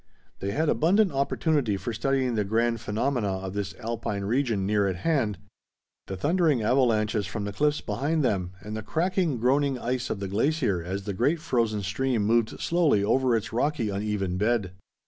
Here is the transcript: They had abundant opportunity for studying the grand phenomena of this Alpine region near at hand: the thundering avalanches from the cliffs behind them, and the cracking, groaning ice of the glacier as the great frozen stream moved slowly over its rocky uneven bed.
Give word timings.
They 0.39 0.49
had 0.49 0.67
abundant 0.67 1.11
opportunity 1.11 1.77
for 1.77 1.93
studying 1.93 2.33
the 2.33 2.43
grand 2.43 2.81
phenomena 2.81 3.27
of 3.33 3.53
this 3.53 3.75
Alpine 3.75 4.23
region 4.23 4.65
near 4.65 4.87
at 4.87 4.95
hand: 4.95 5.37
the 6.07 6.17
thundering 6.17 6.63
avalanches 6.63 7.27
from 7.27 7.45
the 7.45 7.53
cliffs 7.53 7.81
behind 7.81 8.25
them, 8.25 8.53
and 8.61 8.75
the 8.75 8.81
cracking, 8.81 9.37
groaning 9.37 9.77
ice 9.77 10.09
of 10.09 10.19
the 10.19 10.27
glacier 10.27 10.81
as 10.83 11.03
the 11.03 11.13
great 11.13 11.39
frozen 11.39 11.83
stream 11.83 12.25
moved 12.25 12.59
slowly 12.59 13.03
over 13.03 13.35
its 13.35 13.53
rocky 13.53 13.89
uneven 13.89 14.37
bed. 14.39 14.71